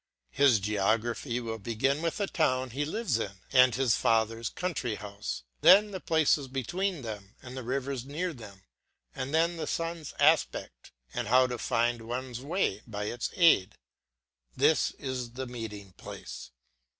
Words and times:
His 0.31 0.59
geography 0.59 1.39
will 1.39 1.59
begin 1.59 2.01
with 2.01 2.17
the 2.17 2.25
town 2.25 2.71
he 2.71 2.85
lives 2.85 3.19
in 3.19 3.33
and 3.51 3.75
his 3.75 3.93
father's 3.95 4.49
country 4.49 4.95
house, 4.95 5.43
then 5.61 5.91
the 5.91 5.99
places 5.99 6.47
between 6.47 7.03
them, 7.03 7.35
the 7.43 7.61
rivers 7.61 8.03
near 8.03 8.33
them, 8.33 8.63
and 9.13 9.31
then 9.31 9.57
the 9.57 9.67
sun's 9.67 10.15
aspect 10.19 10.91
and 11.13 11.27
how 11.27 11.45
to 11.45 11.59
find 11.59 12.01
one's 12.01 12.41
way 12.41 12.81
by 12.87 13.03
its 13.03 13.29
aid. 13.35 13.75
This 14.57 14.89
is 14.97 15.33
the 15.33 15.45
meeting 15.45 15.91
place. 15.97 16.49